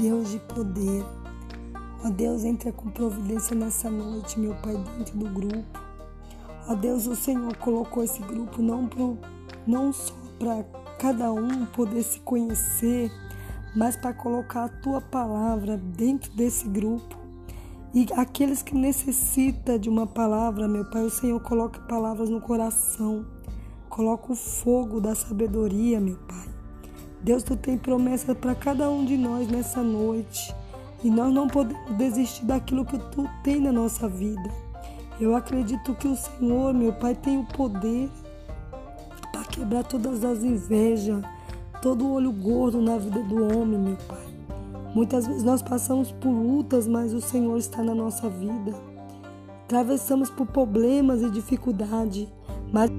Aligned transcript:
Deus 0.00 0.30
de 0.30 0.38
poder. 0.38 1.04
Ó 2.02 2.08
Deus, 2.08 2.42
entra 2.42 2.72
com 2.72 2.88
providência 2.88 3.54
nessa 3.54 3.90
noite, 3.90 4.40
meu 4.40 4.54
Pai, 4.54 4.74
dentro 4.96 5.18
do 5.18 5.28
grupo. 5.28 5.78
Ó 6.66 6.74
Deus, 6.74 7.06
o 7.06 7.14
Senhor 7.14 7.54
colocou 7.58 8.02
esse 8.02 8.22
grupo 8.22 8.62
não, 8.62 8.86
pro, 8.86 9.18
não 9.66 9.92
só 9.92 10.14
para 10.38 10.64
cada 10.98 11.30
um 11.30 11.66
poder 11.66 12.02
se 12.02 12.18
conhecer, 12.20 13.12
mas 13.76 13.94
para 13.94 14.14
colocar 14.14 14.64
a 14.64 14.68
tua 14.68 15.02
palavra 15.02 15.76
dentro 15.76 16.32
desse 16.32 16.66
grupo. 16.66 17.18
E 17.92 18.06
aqueles 18.16 18.62
que 18.62 18.74
necessitam 18.74 19.78
de 19.78 19.90
uma 19.90 20.06
palavra, 20.06 20.66
meu 20.66 20.88
Pai, 20.88 21.02
o 21.02 21.10
Senhor 21.10 21.40
coloca 21.42 21.78
palavras 21.80 22.30
no 22.30 22.40
coração. 22.40 23.26
Coloca 23.90 24.32
o 24.32 24.36
fogo 24.36 24.98
da 24.98 25.14
sabedoria, 25.14 26.00
meu 26.00 26.16
Pai. 26.16 26.49
Deus, 27.22 27.42
tu 27.42 27.54
tem 27.56 27.76
promessa 27.76 28.34
para 28.34 28.54
cada 28.54 28.90
um 28.90 29.04
de 29.04 29.16
nós 29.16 29.46
nessa 29.48 29.82
noite. 29.82 30.54
E 31.02 31.10
nós 31.10 31.32
não 31.32 31.48
podemos 31.48 31.96
desistir 31.96 32.44
daquilo 32.44 32.84
que 32.84 32.98
tu 32.98 33.28
tem 33.42 33.60
na 33.60 33.72
nossa 33.72 34.08
vida. 34.08 34.50
Eu 35.20 35.34
acredito 35.36 35.94
que 35.94 36.08
o 36.08 36.16
Senhor, 36.16 36.72
meu 36.72 36.92
Pai, 36.92 37.14
tem 37.14 37.38
o 37.38 37.44
poder 37.44 38.08
para 39.32 39.44
quebrar 39.44 39.84
todas 39.84 40.24
as 40.24 40.42
invejas, 40.42 41.22
todo 41.82 42.06
o 42.06 42.12
olho 42.12 42.32
gordo 42.32 42.80
na 42.80 42.96
vida 42.96 43.22
do 43.22 43.54
homem, 43.54 43.78
meu 43.78 43.96
Pai. 44.08 44.26
Muitas 44.94 45.26
vezes 45.26 45.42
nós 45.42 45.62
passamos 45.62 46.10
por 46.10 46.30
lutas, 46.30 46.86
mas 46.86 47.12
o 47.12 47.20
Senhor 47.20 47.56
está 47.58 47.82
na 47.82 47.94
nossa 47.94 48.28
vida. 48.28 48.74
Atravessamos 49.64 50.28
por 50.30 50.46
problemas 50.46 51.22
e 51.22 51.30
dificuldade, 51.30 52.28
mas 52.72 52.90